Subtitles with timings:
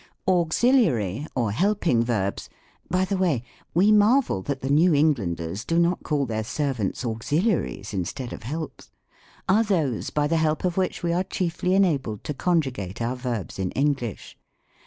[0.27, 2.49] Auxiliary, or helping Verbs
[2.89, 3.43] (by the way
[3.75, 8.89] vve marvel that the New Englanders do not call their servants auxiliaries instead of helps)
[9.47, 13.59] are those, by the help of which we are chiefly enabled to conjugate our verbs
[13.59, 14.39] in English.